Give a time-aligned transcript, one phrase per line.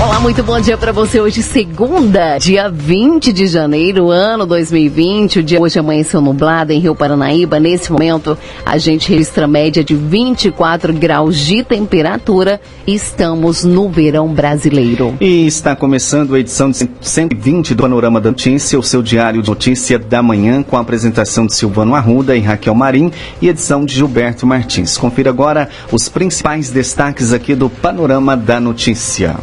[0.00, 1.20] Olá, muito bom dia para você.
[1.20, 5.38] Hoje, segunda, dia 20 de janeiro, ano 2020.
[5.38, 7.60] O dia hoje amanheceu nublado em Rio Paranaíba.
[7.60, 8.36] Nesse momento,
[8.66, 12.60] a gente registra média de 24 graus de temperatura.
[12.86, 15.16] Estamos no verão brasileiro.
[15.20, 19.48] E está começando a edição de 120 do Panorama da Notícia, o seu diário de
[19.48, 23.94] notícia da manhã, com a apresentação de Silvano Arruda e Raquel Marim e edição de
[23.94, 24.96] Gilberto Martins.
[24.96, 29.36] Confira agora os principais destaques aqui do Panorama da Notícia.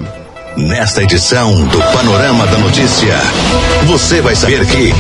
[0.68, 3.16] Nesta edição do Panorama da Notícia,
[3.88, 4.94] você vai saber que.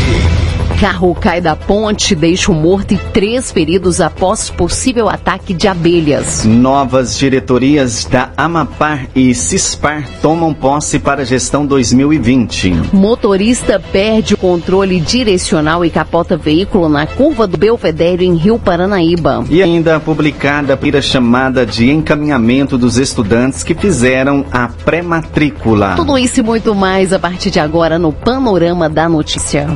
[0.79, 6.45] Carro cai da ponte, deixa um morto e três feridos após possível ataque de abelhas.
[6.45, 12.93] Novas diretorias da Amapar e Cispar tomam posse para a gestão 2020.
[12.93, 19.43] Motorista perde o controle direcional e capota veículo na curva do Belvedere em Rio Paranaíba.
[19.49, 25.97] E ainda publicada a primeira chamada de encaminhamento dos estudantes que fizeram a pré-matrícula.
[25.97, 29.67] Tudo isso e muito mais a partir de agora no Panorama da Notícia.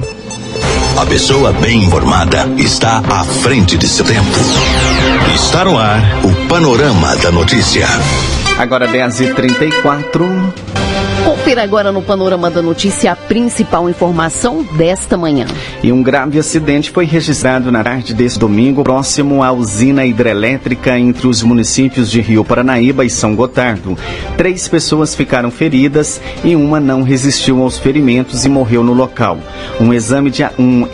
[0.95, 4.29] A pessoa bem informada está à frente de seu tempo.
[5.33, 7.87] Está no ar o Panorama da Notícia.
[8.57, 10.82] Agora 10h34.
[11.53, 15.45] Confira agora no Panorama da Notícia a principal informação desta manhã.
[15.83, 21.27] E um grave acidente foi registrado na tarde desse domingo, próximo à usina hidrelétrica entre
[21.27, 23.95] os municípios de Rio Paranaíba e São Gotardo.
[24.35, 29.37] Três pessoas ficaram feridas e uma não resistiu aos ferimentos e morreu no local.
[29.79, 30.87] Um exame de um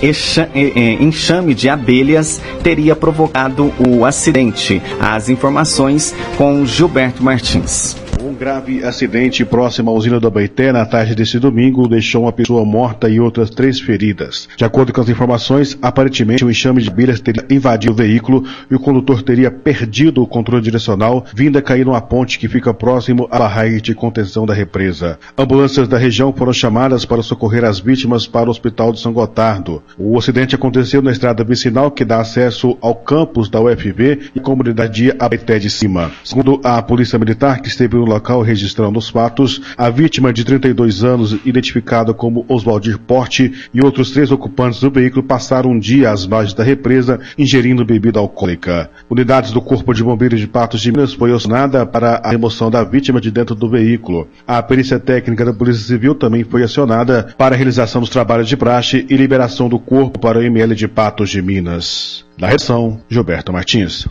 [1.00, 4.82] enxame de abelhas teria provocado o acidente.
[5.00, 8.09] As informações com Gilberto Martins.
[8.39, 13.09] Grave acidente próximo à usina da Baité na tarde desse domingo deixou uma pessoa morta
[13.09, 14.47] e outras três feridas.
[14.55, 18.75] De acordo com as informações, aparentemente um enxame de abelhas teria invadido o veículo e
[18.75, 23.27] o condutor teria perdido o controle direcional, vindo a cair numa ponte que fica próximo
[23.29, 25.19] à barragem de contenção da represa.
[25.38, 29.83] Ambulâncias da região foram chamadas para socorrer as vítimas para o Hospital de São Gotardo.
[29.97, 35.13] O acidente aconteceu na estrada vicinal que dá acesso ao campus da UFB e comunidade
[35.19, 36.09] Abaité de Cima.
[36.23, 41.03] Segundo a Polícia Militar, que esteve no local registrando os fatos, a vítima de 32
[41.03, 46.25] anos, identificada como Oswaldir Porte, e outros três ocupantes do veículo passaram um dia às
[46.25, 48.89] margens da represa ingerindo bebida alcoólica.
[49.09, 52.84] Unidades do Corpo de Bombeiros de Patos de Minas foi acionada para a remoção da
[52.84, 54.28] vítima de dentro do veículo.
[54.47, 58.56] A perícia técnica da Polícia Civil também foi acionada para a realização dos trabalhos de
[58.56, 62.25] praxe e liberação do corpo para o ML de Patos de Minas.
[62.38, 64.07] Na redação, Gilberto Martins.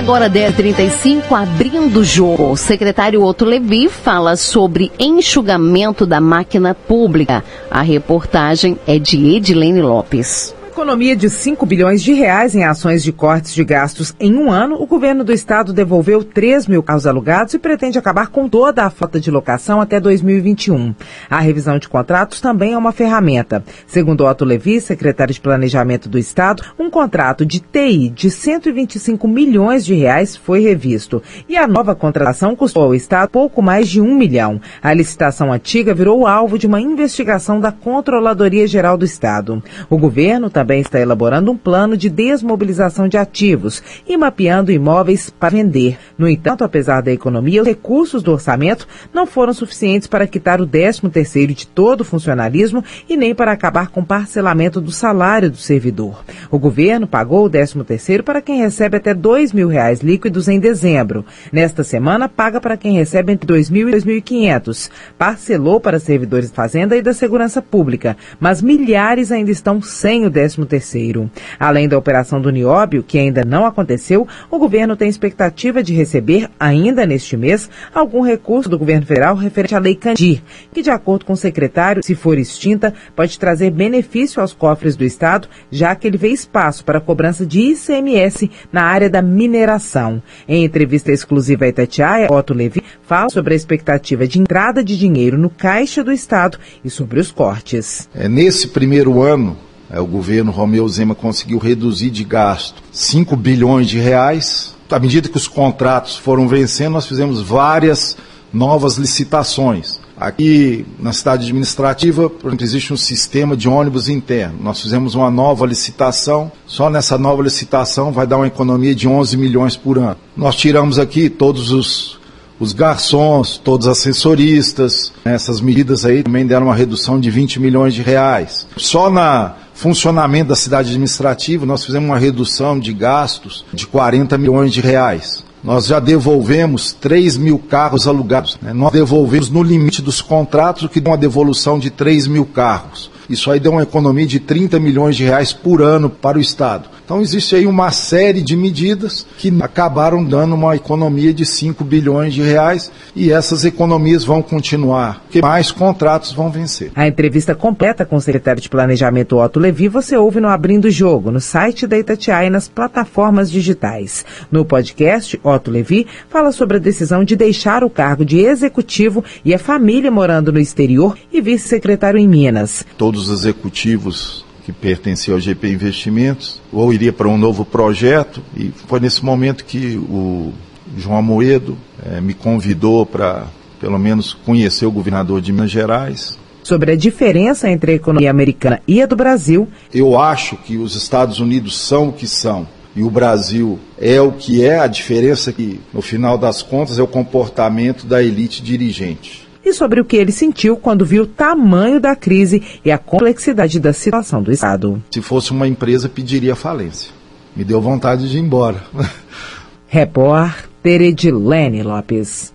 [0.00, 2.52] Agora 10h35, abrindo o jogo.
[2.52, 7.44] O secretário Otto Levi fala sobre enxugamento da máquina pública.
[7.70, 13.12] A reportagem é de Edilene Lopes economia de 5 bilhões de reais em ações de
[13.12, 17.52] cortes de gastos em um ano, o governo do estado devolveu 3 mil carros alugados
[17.52, 20.94] e pretende acabar com toda a frota de locação até 2021.
[21.28, 23.62] A revisão de contratos também é uma ferramenta.
[23.86, 29.84] Segundo Otto Levi, secretário de Planejamento do Estado, um contrato de TI de 125 milhões
[29.84, 31.22] de reais foi revisto.
[31.46, 34.58] E a nova contratação custou ao Estado pouco mais de um milhão.
[34.82, 39.62] A licitação antiga virou alvo de uma investigação da Controladoria Geral do Estado.
[39.90, 45.28] O governo também também está elaborando um plano de desmobilização de ativos e mapeando imóveis
[45.28, 45.98] para vender.
[46.16, 50.68] No entanto, apesar da economia, os recursos do orçamento não foram suficientes para quitar o
[50.68, 55.56] 13º de todo o funcionalismo e nem para acabar com o parcelamento do salário do
[55.56, 56.22] servidor.
[56.52, 59.18] O governo pagou o 13º para quem recebe até R$
[59.52, 61.24] mil reais líquidos em dezembro.
[61.50, 64.88] Nesta semana, paga para quem recebe entre R$ mil e R$ 2.500.
[65.18, 70.30] Parcelou para servidores da Fazenda e da Segurança Pública, mas milhares ainda estão sem o
[70.30, 71.30] 13 13º.
[71.58, 76.48] Além da operação do Nióbio, que ainda não aconteceu, o governo tem expectativa de receber,
[76.58, 80.42] ainda neste mês, algum recurso do governo federal referente à Lei Candir,
[80.72, 85.04] que, de acordo com o secretário, se for extinta, pode trazer benefício aos cofres do
[85.04, 90.22] Estado, já que ele vê espaço para cobrança de ICMS na área da mineração.
[90.48, 95.38] Em entrevista exclusiva à Itatiaia, Otto Levi fala sobre a expectativa de entrada de dinheiro
[95.38, 98.08] no caixa do Estado e sobre os cortes.
[98.14, 99.56] É, nesse primeiro ano,
[99.98, 104.74] o governo Romeu Zema conseguiu reduzir de gasto 5 bilhões de reais.
[104.88, 108.16] À medida que os contratos foram vencendo, nós fizemos várias
[108.52, 109.98] novas licitações.
[110.20, 114.58] Aqui na cidade administrativa, por exemplo, existe um sistema de ônibus interno.
[114.62, 116.52] Nós fizemos uma nova licitação.
[116.66, 120.16] Só nessa nova licitação vai dar uma economia de 11 milhões por ano.
[120.36, 122.18] Nós tiramos aqui todos os,
[122.58, 125.10] os garçons, todos os assessoristas.
[125.24, 128.66] Essas medidas aí também deram uma redução de 20 milhões de reais.
[128.76, 134.74] Só na funcionamento da cidade administrativa nós fizemos uma redução de gastos de 40 milhões
[134.74, 135.42] de reais.
[135.64, 138.58] Nós já devolvemos 3 mil carros alugados.
[138.60, 138.74] Né?
[138.74, 143.10] Nós devolvemos no limite dos contratos, o que dá uma devolução de 3 mil carros.
[143.28, 146.90] Isso aí deu uma economia de 30 milhões de reais por ano para o Estado.
[147.10, 152.32] Então existe aí uma série de medidas que acabaram dando uma economia de 5 bilhões
[152.32, 156.92] de reais e essas economias vão continuar, porque mais contratos vão vencer.
[156.94, 160.90] A entrevista completa com o secretário de Planejamento Otto Levi você ouve no Abrindo o
[160.90, 164.24] Jogo, no site da Itatiaia e nas plataformas digitais.
[164.48, 169.52] No podcast, Otto Levi fala sobre a decisão de deixar o cargo de executivo e
[169.52, 172.86] a família morando no exterior e vice-secretário em Minas.
[172.96, 178.72] Todos os executivos que pertenciam ao GP Investimentos, ou iria para um novo projeto, e
[178.86, 180.52] foi nesse momento que o
[180.96, 183.46] João Amoedo eh, me convidou para,
[183.80, 186.38] pelo menos, conhecer o governador de Minas Gerais.
[186.62, 189.68] Sobre a diferença entre a economia americana e a do Brasil.
[189.92, 194.32] Eu acho que os Estados Unidos são o que são e o Brasil é o
[194.32, 199.49] que é, a diferença que, no final das contas, é o comportamento da elite dirigente
[199.64, 203.78] e sobre o que ele sentiu quando viu o tamanho da crise e a complexidade
[203.78, 205.02] da situação do Estado.
[205.10, 207.12] Se fosse uma empresa, pediria falência.
[207.54, 208.82] Me deu vontade de ir embora.
[209.86, 212.52] Repórter Edilene Lopes.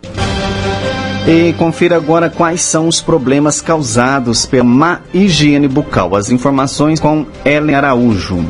[1.28, 6.16] E confira agora quais são os problemas causados pela má higiene bucal.
[6.16, 8.46] As informações com Ellen Araújo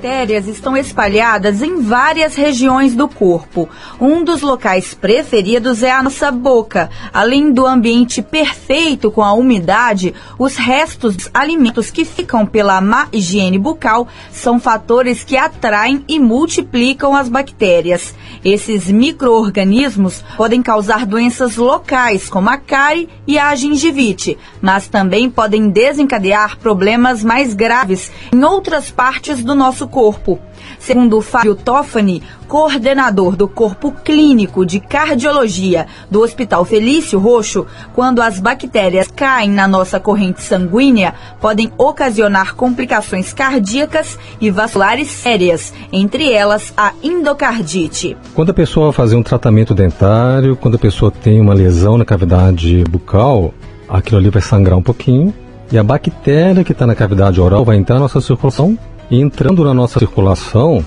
[0.00, 3.68] bactérias estão espalhadas em várias regiões do corpo.
[4.00, 6.88] Um dos locais preferidos é a nossa boca.
[7.12, 13.08] Além do ambiente perfeito com a umidade, os restos dos alimentos que ficam pela má
[13.12, 18.14] higiene bucal são fatores que atraem e multiplicam as bactérias.
[18.42, 25.68] Esses microorganismos podem causar doenças locais, como a cárie e a gengivite, mas também podem
[25.68, 30.38] desencadear problemas mais graves em outras partes do nosso corpo.
[30.78, 38.40] Segundo Fábio Toffani, coordenador do Corpo Clínico de Cardiologia do Hospital Felício Roxo, quando as
[38.40, 46.72] bactérias caem na nossa corrente sanguínea, podem ocasionar complicações cardíacas e vasculares sérias, entre elas
[46.76, 48.16] a endocardite.
[48.34, 52.84] Quando a pessoa fazer um tratamento dentário, quando a pessoa tem uma lesão na cavidade
[52.84, 53.52] bucal,
[53.88, 55.34] aquilo ali vai sangrar um pouquinho
[55.72, 58.76] e a bactéria que está na cavidade oral vai entrar na nossa circulação
[59.18, 60.84] entrando na nossa circulação,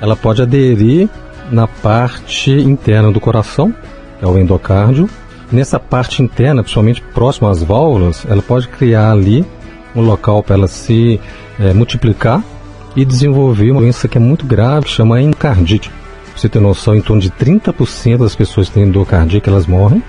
[0.00, 1.08] ela pode aderir
[1.50, 3.74] na parte interna do coração,
[4.18, 5.08] que é o endocárdio.
[5.50, 9.44] Nessa parte interna, principalmente próximo às válvulas, ela pode criar ali
[9.94, 11.20] um local para ela se
[11.58, 12.42] é, multiplicar
[12.96, 15.90] e desenvolver uma doença que é muito grave, chama endocardite.
[15.90, 20.02] Pra você ter noção, em torno de 30% das pessoas que têm endocardite, elas morrem.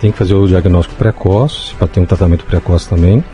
[0.00, 3.24] Tem que fazer o diagnóstico precoce, para ter um tratamento precoce também.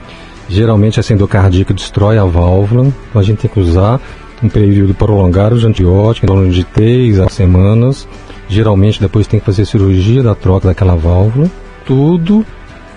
[0.52, 3.98] Geralmente essa endocardíaca destrói a válvula, então a gente tem que usar
[4.42, 8.06] um período prolongado de antibiótico, em torno de 3 a semanas.
[8.50, 11.50] Geralmente depois tem que fazer cirurgia da troca daquela válvula.
[11.86, 12.44] Tudo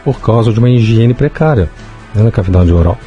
[0.04, 1.70] por causa de uma higiene precária
[2.14, 2.98] né, na cavidade oral.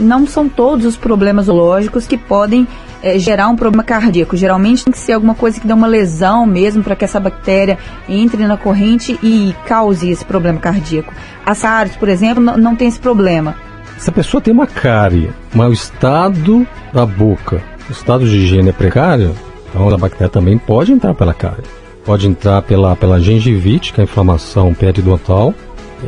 [0.00, 2.66] Não são todos os problemas zoológicos que podem
[3.02, 4.38] é, gerar um problema cardíaco.
[4.38, 7.76] Geralmente tem que ser alguma coisa que dê uma lesão mesmo para que essa bactéria
[8.08, 11.12] entre na corrente e cause esse problema cardíaco.
[11.44, 13.67] A SARS, por exemplo, não tem esse problema.
[13.98, 18.68] Se a pessoa tem uma cárie, mas o estado da boca, o estado de higiene
[18.68, 19.34] é precário,
[19.68, 21.64] então a bactéria também pode entrar pela cárie.
[22.04, 25.52] Pode entrar pela, pela gengivite, que é a inflamação periodontal,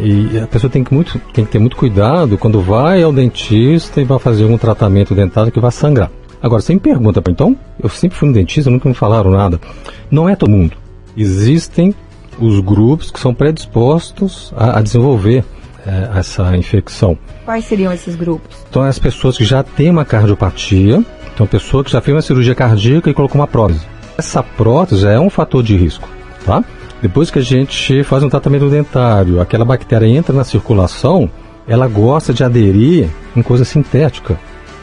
[0.01, 4.01] e a pessoa tem que, muito, tem que ter muito cuidado quando vai ao dentista
[4.01, 6.13] e vai fazer um tratamento dentário que vai sangrar.
[6.41, 9.61] Agora, você me pergunta, então, eu sempre fui no dentista, nunca me falaram nada.
[10.09, 10.77] Não é todo mundo.
[11.17, 11.93] Existem
[12.39, 15.45] os grupos que são predispostos a, a desenvolver
[15.87, 17.17] é, essa infecção.
[17.45, 18.57] Quais seriam esses grupos?
[18.69, 22.55] Então, as pessoas que já têm uma cardiopatia, então, pessoa que já fez uma cirurgia
[22.55, 23.87] cardíaca e colocou uma prótese.
[24.19, 26.09] Essa prótese é um fator de risco,
[26.45, 26.63] tá?
[27.01, 31.31] Depois que a gente faz um tratamento dentário, aquela bactéria entra na circulação,
[31.67, 34.39] ela gosta de aderir em coisa sintética,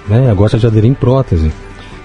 [0.07, 0.23] né?
[0.23, 1.51] Ela gosta de aderir em prótese.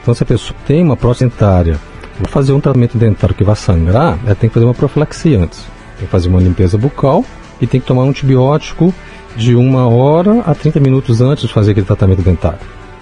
[0.03, 1.79] Então, se a pessoa tem uma prótese dentária,
[2.21, 5.65] vai fazer um tratamento dentário que vai sangrar, ela tem que fazer uma profilaxia antes.
[5.97, 7.25] Tem que fazer uma limpeza bucal
[7.63, 8.93] e tem que tomar um antibiótico
[9.37, 12.59] de uma hora a 30 minutos antes de fazer aquele tratamento dentário.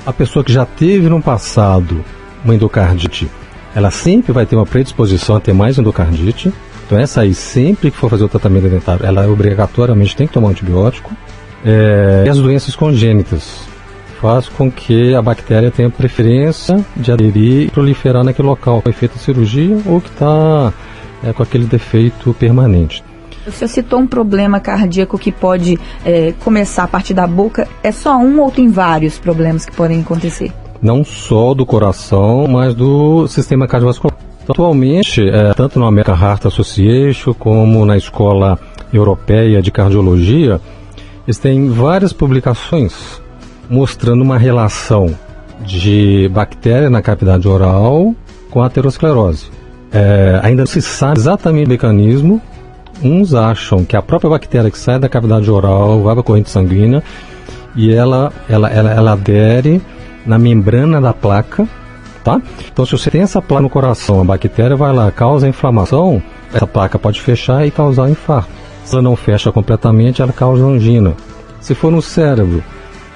[0.07, 2.05] A pessoa que já teve no passado
[2.45, 3.29] uma endocardite,
[3.75, 6.53] ela sempre vai ter uma predisposição a ter mais endocardite.
[6.87, 10.49] Então essa aí, sempre que for fazer o tratamento dentário, ela obrigatoriamente tem que tomar
[10.49, 11.11] um antibiótico.
[11.65, 13.69] É, e as doenças congênitas
[14.21, 19.15] faz com que a bactéria tenha preferência de aderir e proliferar naquele local, foi feita
[19.17, 20.73] a cirurgia ou que está
[21.25, 23.03] é, com aquele defeito permanente.
[23.47, 27.67] Você citou um problema cardíaco que pode é, começar a partir da boca.
[27.83, 30.53] É só um ou tem vários problemas que podem acontecer?
[30.83, 34.17] Não só do coração, mas do sistema cardiovascular.
[34.49, 38.59] Atualmente, é, tanto na American Heart Association como na Escola
[38.93, 40.61] Europeia de Cardiologia,
[41.27, 43.23] eles têm várias publicações
[43.69, 45.15] mostrando uma relação
[45.65, 48.15] de bactéria na cavidade oral
[48.51, 49.51] com a aterosclerose.
[49.93, 52.43] É, ainda não se sabe exatamente o mecanismo.
[53.03, 56.51] Uns acham que a própria bactéria que sai da cavidade oral vai para a corrente
[56.51, 57.03] sanguínea
[57.75, 59.81] e ela, ela, ela, ela adere
[60.27, 61.67] na membrana da placa,
[62.23, 62.41] tá?
[62.71, 66.67] Então, se você tem essa placa no coração, a bactéria vai lá, causa inflamação, essa
[66.67, 68.51] placa pode fechar e causar infarto.
[68.85, 71.15] Se ela não fecha completamente, ela causa angina.
[71.61, 72.63] Se for no cérebro,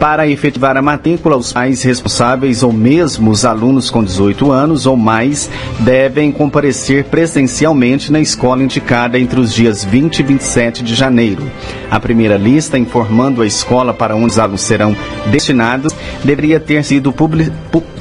[0.00, 4.96] Para efetivar a matrícula, os pais responsáveis ou mesmo os alunos com 18 anos ou
[4.96, 11.46] mais devem comparecer presencialmente na escola indicada entre os dias 20 e 27 de janeiro.
[11.90, 14.96] A primeira lista informando a escola para onde os alunos serão
[15.30, 17.12] destinados deveria ter sido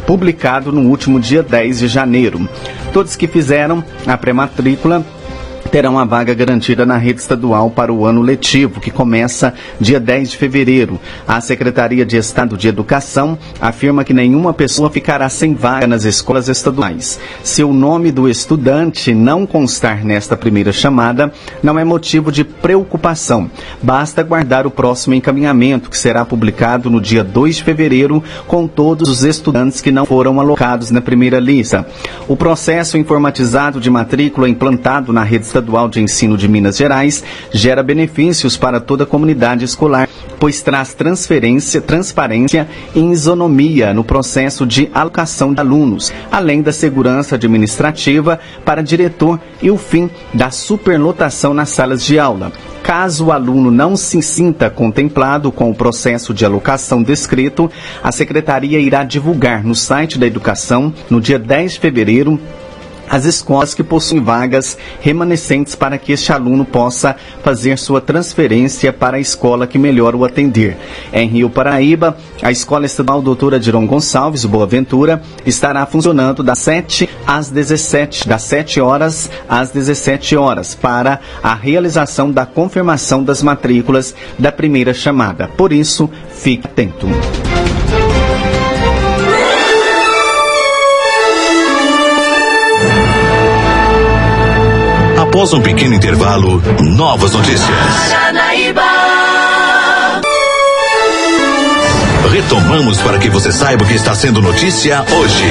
[0.07, 2.47] publicado no último dia 10 de janeiro.
[2.93, 5.05] Todos que fizeram a pré-matrícula
[5.69, 10.31] terão uma vaga garantida na rede estadual para o ano letivo, que começa dia 10
[10.31, 10.99] de fevereiro.
[11.27, 16.49] A Secretaria de Estado de Educação afirma que nenhuma pessoa ficará sem vaga nas escolas
[16.49, 17.19] estaduais.
[17.43, 23.49] Se o nome do estudante não constar nesta primeira chamada, não é motivo de preocupação.
[23.81, 29.07] Basta aguardar o próximo encaminhamento, que será publicado no dia 2 de fevereiro, com todos
[29.07, 31.85] os estudantes que não foram alocados na primeira lista.
[32.27, 37.21] O processo informatizado de matrícula implantado na rede estadual Estadual de Ensino de Minas Gerais
[37.51, 40.07] gera benefícios para toda a comunidade escolar,
[40.39, 47.35] pois traz transferência, transparência e isonomia no processo de alocação de alunos, além da segurança
[47.35, 52.53] administrativa para diretor e o fim da superlotação nas salas de aula.
[52.81, 57.69] Caso o aluno não se sinta contemplado com o processo de alocação descrito,
[58.01, 62.39] a secretaria irá divulgar no site da Educação, no dia 10 de fevereiro,
[63.09, 69.17] as escolas que possuem vagas remanescentes para que este aluno possa fazer sua transferência para
[69.17, 70.77] a escola que melhor o atender.
[71.11, 77.09] Em Rio Paraíba, a Escola Estadual Doutora Diron Gonçalves, Boa Ventura, estará funcionando das 7
[77.25, 84.13] às 17, das 7 horas às 17 horas, para a realização da confirmação das matrículas
[84.37, 85.47] da primeira chamada.
[85.47, 87.07] Por isso, fique atento.
[95.29, 97.69] Após um pequeno intervalo, novas notícias.
[98.09, 98.81] Paranaíba.
[102.31, 105.45] Retomamos para que você saiba o que está sendo notícia hoje.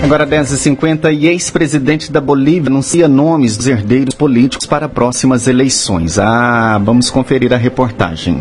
[0.00, 6.16] Agora 10h50 e ex-presidente da Bolívia anuncia nomes dos herdeiros políticos para próximas eleições.
[6.16, 8.40] Ah, vamos conferir a reportagem.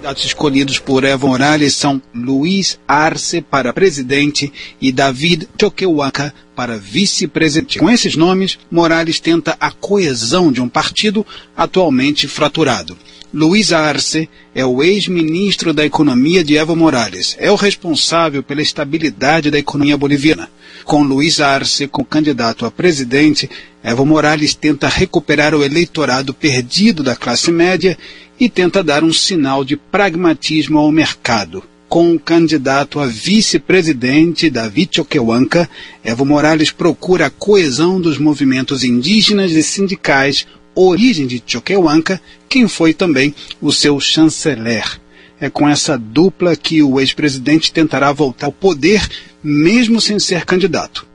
[0.00, 7.78] Candidatos escolhidos por Evo Morales são Luiz Arce para presidente e David Choquehuanca para vice-presidente.
[7.78, 12.96] Com esses nomes, Morales tenta a coesão de um partido atualmente fraturado.
[13.32, 17.36] Luiz Arce é o ex-ministro da Economia de Evo Morales.
[17.38, 20.50] É o responsável pela estabilidade da economia boliviana.
[20.82, 23.50] Com Luiz Arce como candidato a presidente,
[23.84, 27.98] Evo Morales tenta recuperar o eleitorado perdido da classe média
[28.40, 31.62] e tenta dar um sinal de pragmatismo ao mercado.
[31.86, 35.68] Com o candidato a vice-presidente David Choquehuanca,
[36.02, 42.94] Evo Morales procura a coesão dos movimentos indígenas e sindicais, origem de Choquehuanca, quem foi
[42.94, 45.00] também o seu chanceler.
[45.40, 49.06] É com essa dupla que o ex-presidente tentará voltar ao poder,
[49.42, 51.09] mesmo sem ser candidato.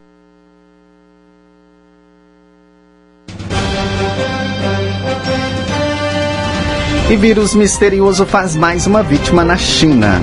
[7.08, 10.20] E vírus misterioso faz mais uma vítima na China.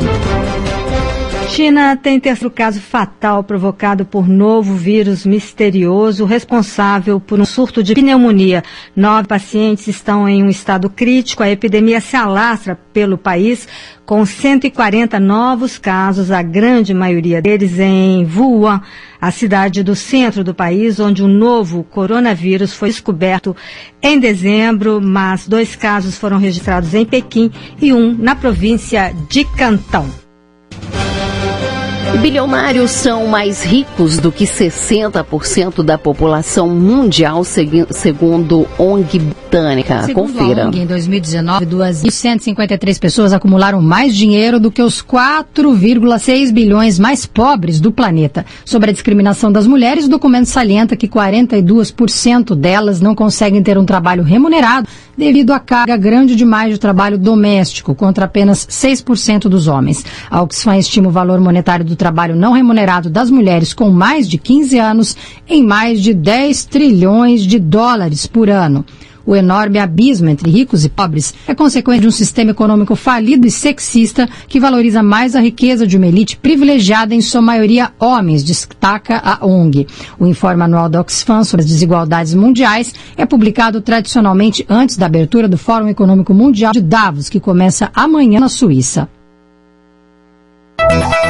[1.52, 7.92] China tem terceiro caso fatal provocado por novo vírus misterioso responsável por um surto de
[7.92, 8.64] pneumonia.
[8.96, 11.42] Nove pacientes estão em um estado crítico.
[11.42, 13.68] A epidemia se alastra pelo país
[14.06, 18.80] com 140 novos casos, a grande maioria deles em Wuhan,
[19.20, 23.54] a cidade do centro do país, onde um novo coronavírus foi descoberto
[24.02, 30.21] em dezembro, mas dois casos foram registrados em Pequim e um na província de Cantão.
[32.20, 39.18] Bilionários são mais ricos do que 60% da população mundial, segundo ONG
[39.52, 40.02] britânica.
[40.04, 40.66] Segundo Confira.
[40.66, 47.80] ONG, em 2019, 2.153 pessoas acumularam mais dinheiro do que os 4,6 bilhões mais pobres
[47.80, 48.46] do planeta.
[48.64, 53.84] Sobre a discriminação das mulheres, o documento salienta que 42% delas não conseguem ter um
[53.84, 60.04] trabalho remunerado devido à carga grande demais de trabalho doméstico, contra apenas 6% dos homens.
[60.30, 64.36] A Oxfam estima o valor monetário do trabalho não remunerado das mulheres com mais de
[64.36, 65.16] 15 anos
[65.48, 68.84] em mais de 10 trilhões de dólares por ano.
[69.24, 73.52] O enorme abismo entre ricos e pobres é consequência de um sistema econômico falido e
[73.52, 79.22] sexista que valoriza mais a riqueza de uma elite privilegiada, em sua maioria homens, destaca
[79.24, 79.86] a ONG.
[80.18, 85.46] O informe anual da Oxfam sobre as desigualdades mundiais é publicado tradicionalmente antes da abertura
[85.46, 89.08] do Fórum Econômico Mundial de Davos, que começa amanhã na Suíça.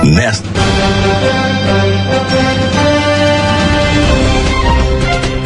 [0.04, 0.48] Nesta.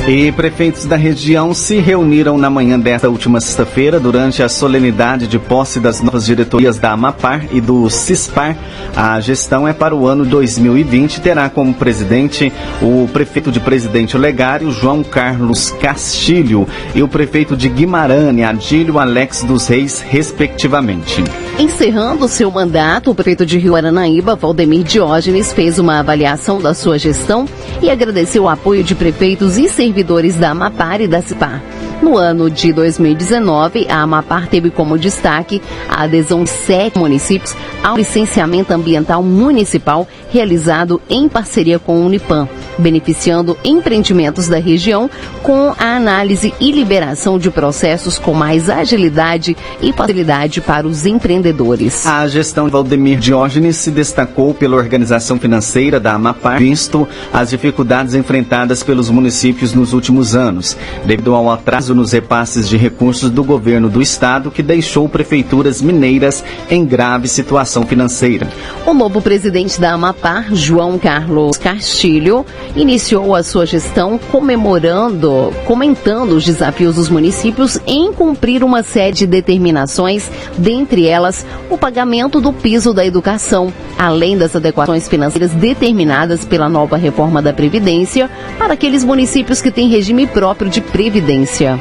[0.08, 5.36] E prefeitos da região se reuniram na manhã desta última sexta-feira durante a solenidade de
[5.36, 8.56] posse das novas diretorias da Amapar e do CISPAR.
[8.94, 14.16] A gestão é para o ano 2020 e terá como presidente o prefeito de Presidente
[14.16, 21.24] Olegário, João Carlos Castilho, e o prefeito de Guimarães, Adílio Alex dos Reis, respectivamente.
[21.58, 26.98] Encerrando seu mandato, o prefeito de Rio Aranaíba, Valdemir Diógenes, fez uma avaliação da sua
[26.98, 27.48] gestão
[27.80, 31.62] e agradeceu o apoio de prefeitos e servidores da Amapar e da CIPAR.
[32.02, 37.96] No ano de 2019, a Amapar teve como destaque a adesão de sete municípios ao
[37.96, 42.46] licenciamento ambiental municipal realizado em parceria com o Unipam,
[42.78, 45.10] beneficiando empreendimentos da região
[45.42, 52.06] com a análise e liberação de processos com mais agilidade e facilidade para os empreendedores.
[52.06, 58.14] A gestão de Valdemir Diógenes se destacou pela organização financeira da Amapar, visto as dificuldades
[58.14, 63.88] enfrentadas pelos municípios nos últimos anos, devido ao atraso nos repasses de recursos do governo
[63.88, 68.48] do estado, que deixou prefeituras mineiras em grave situação financeira.
[68.84, 76.44] O novo presidente da Amapar, João Carlos Castilho, iniciou a sua gestão comemorando, comentando os
[76.44, 82.92] desafios dos municípios em cumprir uma série de determinações, dentre elas o pagamento do piso
[82.92, 89.62] da educação, além das adequações financeiras determinadas pela nova reforma da Previdência para aqueles municípios
[89.62, 91.78] que têm regime próprio de previdência.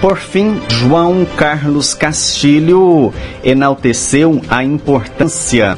[0.00, 3.12] Por fim, João Carlos Castilho
[3.44, 5.76] enalteceu a importância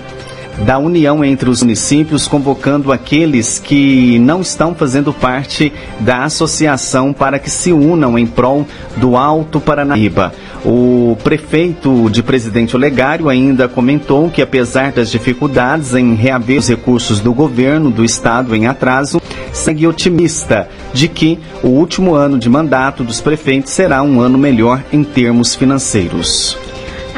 [0.61, 7.39] da união entre os municípios, convocando aqueles que não estão fazendo parte da associação para
[7.39, 10.33] que se unam em prol do Alto Paranaíba.
[10.65, 17.19] O prefeito de Presidente Olegário ainda comentou que, apesar das dificuldades em reaver os recursos
[17.19, 19.21] do governo do estado em atraso,
[19.53, 24.83] segue otimista de que o último ano de mandato dos prefeitos será um ano melhor
[24.93, 26.57] em termos financeiros.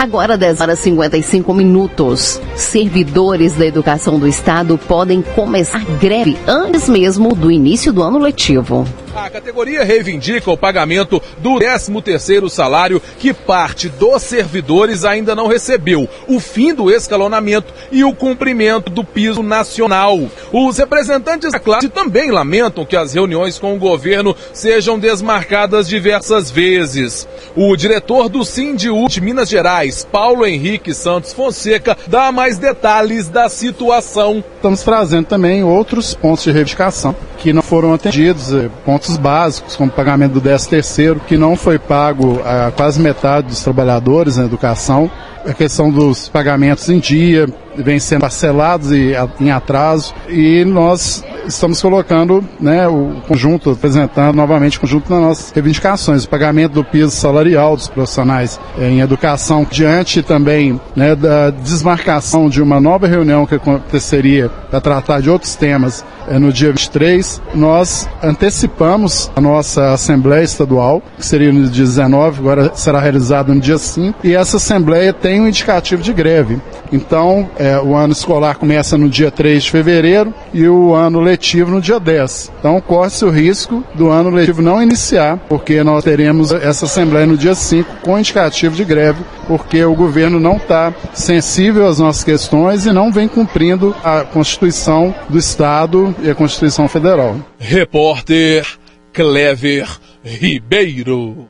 [0.04, 2.38] Agora 10 horas 55 minutos.
[2.54, 8.86] Servidores da educação do estado podem começar greve antes mesmo do início do ano letivo.
[9.14, 16.08] A categoria reivindica o pagamento do 13º salário que parte dos servidores ainda não recebeu,
[16.26, 20.18] o fim do escalonamento e o cumprimento do piso nacional.
[20.52, 26.50] Os representantes da classe também lamentam que as reuniões com o governo sejam desmarcadas diversas
[26.50, 27.28] vezes.
[27.54, 33.48] O diretor do Sindiú de Minas Gerais, Paulo Henrique Santos Fonseca, dá mais detalhes da
[33.48, 34.42] situação.
[34.56, 38.70] Estamos trazendo também outros pontos de reivindicação que não foram atendidos, eh,
[39.16, 44.36] básicos, como pagamento do 13 terceiro, que não foi pago a quase metade dos trabalhadores
[44.36, 45.10] na educação,
[45.46, 51.80] a questão dos pagamentos em dia, vem sendo parcelados e em atraso, e nós estamos
[51.80, 57.10] colocando né, o conjunto, apresentando novamente o conjunto das nossas reivindicações, o pagamento do piso
[57.10, 63.54] salarial dos profissionais em educação, diante também né, da desmarcação de uma nova reunião que
[63.54, 70.42] aconteceria para tratar de outros temas é, no dia 23, nós antecipamos a nossa Assembleia
[70.42, 75.12] Estadual, que seria no dia 19, agora será realizada no dia 5, e essa Assembleia
[75.12, 76.60] tem um indicativo de greve.
[76.94, 81.72] Então, é, o ano escolar começa no dia 3 de fevereiro e o ano letivo
[81.72, 82.52] no dia 10.
[82.60, 87.36] Então, corre-se o risco do ano letivo não iniciar, porque nós teremos essa Assembleia no
[87.36, 92.86] dia 5 com indicativo de greve, porque o governo não está sensível às nossas questões
[92.86, 97.36] e não vem cumprindo a Constituição do Estado e a Constituição Federal.
[97.58, 98.64] Repórter
[99.12, 99.88] Clever
[100.22, 101.48] Ribeiro.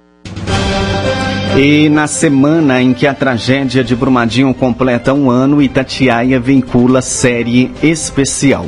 [1.57, 7.71] E na semana em que a tragédia de Brumadinho completa um ano, Itatiaia vincula série
[7.81, 8.67] especial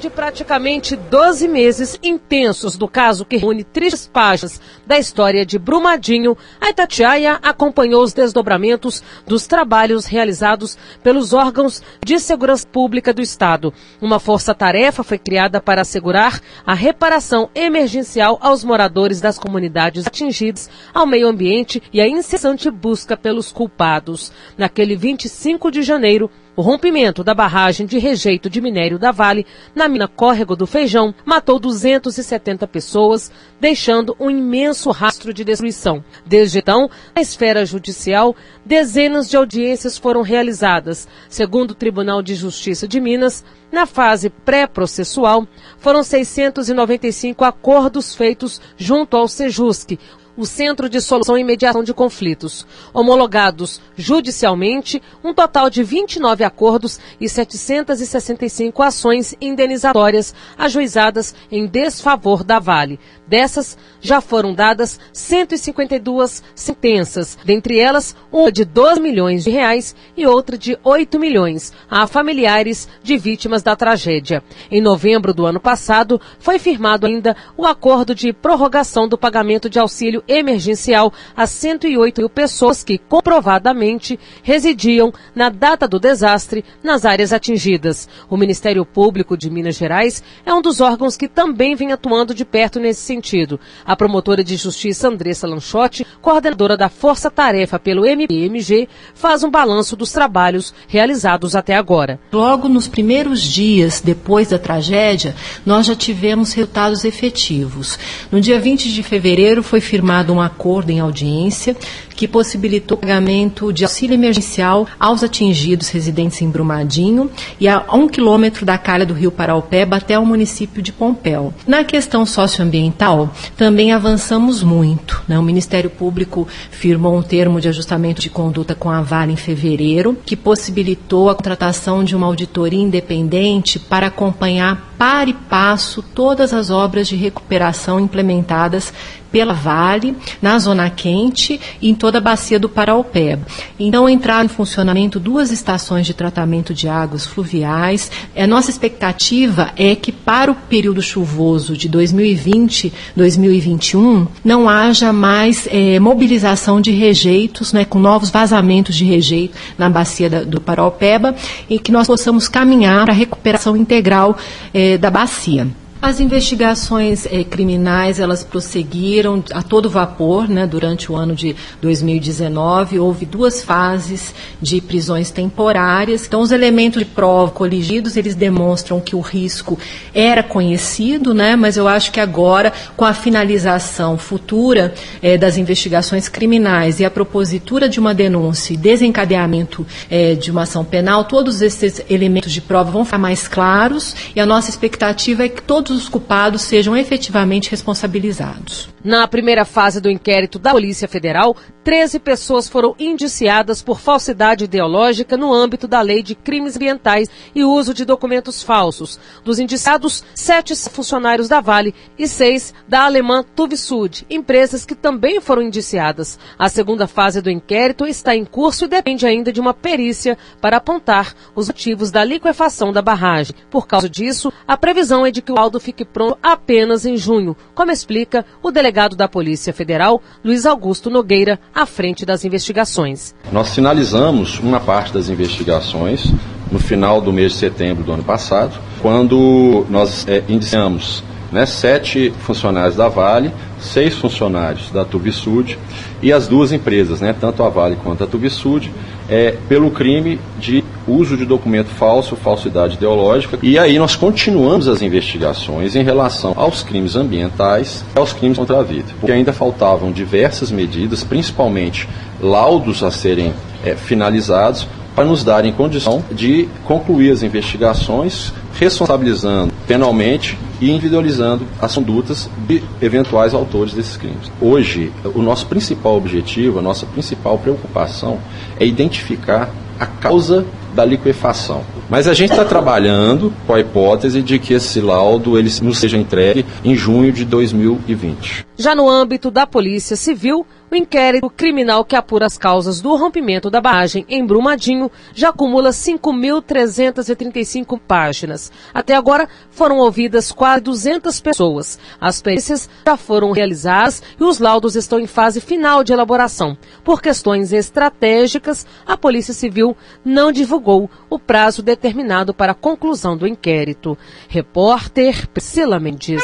[0.00, 6.36] de praticamente 12 meses intensos do caso que reúne tristes páginas da história de Brumadinho,
[6.58, 13.74] a Itatiaia acompanhou os desdobramentos dos trabalhos realizados pelos órgãos de segurança pública do Estado.
[14.00, 21.06] Uma força-tarefa foi criada para assegurar a reparação emergencial aos moradores das comunidades atingidas, ao
[21.06, 24.32] meio ambiente e a incessante busca pelos culpados.
[24.56, 29.88] Naquele 25 de janeiro, o rompimento da barragem de rejeito de minério da Vale, na
[29.88, 36.04] mina Córrego do Feijão, matou 270 pessoas, deixando um imenso rastro de destruição.
[36.26, 38.34] Desde então, na esfera judicial,
[38.64, 41.08] dezenas de audiências foram realizadas.
[41.28, 45.46] Segundo o Tribunal de Justiça de Minas, na fase pré-processual,
[45.78, 49.98] foram 695 acordos feitos junto ao Sejusc,
[50.36, 56.98] o Centro de Solução e Mediação de Conflitos, homologados judicialmente um total de 29 acordos
[57.20, 62.98] e 765 ações indenizatórias ajuizadas em desfavor da Vale.
[63.26, 70.26] Dessas, já foram dadas 152 sentenças, dentre elas uma de 12 milhões de reais e
[70.26, 74.42] outra de 8 milhões a familiares de vítimas da tragédia.
[74.70, 79.78] Em novembro do ano passado, foi firmado ainda o acordo de prorrogação do pagamento de
[79.78, 87.32] auxílio emergencial a 108 mil pessoas que comprovadamente residiam na data do desastre nas áreas
[87.32, 88.08] atingidas.
[88.28, 92.44] O Ministério Público de Minas Gerais é um dos órgãos que também vem atuando de
[92.44, 93.60] perto nesse sentido sentido.
[93.84, 99.96] A promotora de justiça Andressa Lanchotti, coordenadora da Força Tarefa pelo MPMG, faz um balanço
[99.96, 102.18] dos trabalhos realizados até agora.
[102.32, 107.98] Logo nos primeiros dias depois da tragédia, nós já tivemos resultados efetivos.
[108.30, 111.76] No dia 20 de fevereiro foi firmado um acordo em audiência
[112.16, 118.06] que possibilitou o pagamento de auxílio emergencial aos atingidos residentes em Brumadinho e a um
[118.06, 121.54] quilômetro da calha do rio Paraupeba até o município de Pompéu.
[121.66, 125.22] Na questão socioambiental, também avançamos muito.
[125.26, 125.38] Né?
[125.38, 130.18] O Ministério Público firmou um termo de ajustamento de conduta com a Vale em fevereiro,
[130.26, 136.68] que possibilitou a contratação de uma auditoria independente para acompanhar para e passo todas as
[136.68, 138.92] obras de recuperação implementadas
[139.30, 143.46] pela Vale, na Zona Quente e em toda a bacia do Paraupeba.
[143.78, 148.10] Então, entraram em funcionamento duas estações de tratamento de águas fluviais.
[148.36, 156.00] A nossa expectativa é que para o período chuvoso de 2020-2021 não haja mais é,
[156.00, 161.36] mobilização de rejeitos, né, com novos vazamentos de rejeito na bacia da, do Paraupeba
[161.68, 164.36] e que nós possamos caminhar para a recuperação integral
[164.74, 165.66] é, da bacia.
[166.02, 172.98] As investigações eh, criminais elas prosseguiram a todo vapor, né, durante o ano de 2019
[172.98, 176.26] houve duas fases de prisões temporárias.
[176.26, 179.78] Então os elementos de prova coligidos eles demonstram que o risco
[180.14, 186.30] era conhecido, né, mas eu acho que agora com a finalização futura eh, das investigações
[186.30, 191.60] criminais e a propositura de uma denúncia e desencadeamento eh, de uma ação penal, todos
[191.60, 195.89] esses elementos de prova vão ficar mais claros e a nossa expectativa é que todos
[195.90, 198.88] todos os culpados sejam efetivamente responsabilizados.
[199.02, 205.38] Na primeira fase do inquérito da Polícia Federal, 13 pessoas foram indiciadas por falsidade ideológica
[205.38, 209.18] no âmbito da Lei de Crimes Ambientais e uso de documentos falsos.
[209.42, 215.62] Dos indiciados, sete funcionários da Vale e seis da alemã Tuvisud, empresas que também foram
[215.62, 216.38] indiciadas.
[216.58, 220.76] A segunda fase do inquérito está em curso e depende ainda de uma perícia para
[220.76, 223.56] apontar os motivos da liquefação da barragem.
[223.70, 227.56] Por causa disso, a previsão é de que o laudo fique pronto apenas em junho,
[227.74, 233.34] como explica o delegado da Polícia Federal, Luiz Augusto Nogueira, à frente das investigações.
[233.50, 236.32] Nós finalizamos uma parte das investigações
[236.70, 242.32] no final do mês de setembro do ano passado, quando nós é, indiciamos né, sete
[242.40, 245.78] funcionários da Vale, seis funcionários da Tubisud
[246.22, 248.90] e as duas empresas, né, tanto a Vale quanto a Tubisud,
[249.28, 253.58] é, pelo crime de uso de documento falso, falsidade ideológica.
[253.62, 258.80] E aí nós continuamos as investigações em relação aos crimes ambientais e aos crimes contra
[258.80, 262.08] a vida, porque ainda faltavam diversas medidas, principalmente
[262.40, 263.52] laudos a serem
[263.84, 264.86] é, finalizados,
[265.20, 272.82] para nos darem condição de concluir as investigações, responsabilizando penalmente e individualizando as condutas de
[273.02, 274.50] eventuais autores desses crimes.
[274.58, 278.38] Hoje, o nosso principal objetivo, a nossa principal preocupação
[278.78, 281.82] é identificar a causa da liquefação.
[282.08, 286.16] Mas a gente está trabalhando com a hipótese de que esse laudo ele nos seja
[286.16, 288.66] entregue em junho de 2020.
[288.78, 293.70] Já no âmbito da Polícia Civil, o inquérito criminal que apura as causas do rompimento
[293.70, 298.72] da barragem em Brumadinho já acumula 5.335 páginas.
[298.92, 301.98] Até agora foram ouvidas quase 200 pessoas.
[302.20, 306.76] As perícias já foram realizadas e os laudos estão em fase final de elaboração.
[307.04, 313.46] Por questões estratégicas, a Polícia Civil não divulgou o prazo determinado para a conclusão do
[313.46, 314.18] inquérito.
[314.48, 316.42] Repórter Priscila Mendes.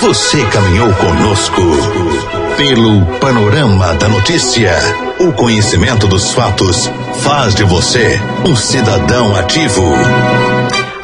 [0.00, 1.62] Você caminhou conosco
[2.56, 4.72] pelo panorama da notícia.
[5.18, 9.82] O conhecimento dos fatos faz de você um cidadão ativo.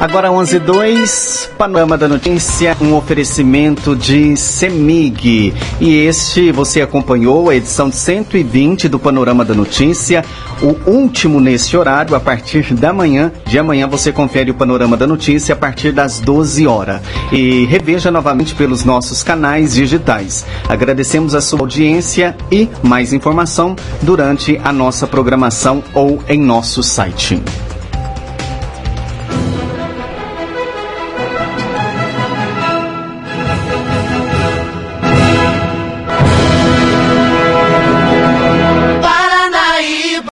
[0.03, 5.53] Agora 11 2, Panorama da Notícia, um oferecimento de Semig.
[5.79, 10.25] E este você acompanhou a edição 120 do Panorama da Notícia,
[10.61, 13.31] o último nesse horário, a partir da manhã.
[13.45, 16.99] De amanhã você confere o Panorama da Notícia a partir das 12 horas.
[17.31, 20.45] E reveja novamente pelos nossos canais digitais.
[20.67, 27.41] Agradecemos a sua audiência e mais informação durante a nossa programação ou em nosso site.